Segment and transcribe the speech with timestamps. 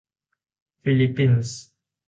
[0.83, 1.57] ฟิลิปปินส์